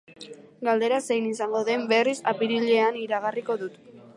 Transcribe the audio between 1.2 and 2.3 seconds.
izango den, berriz,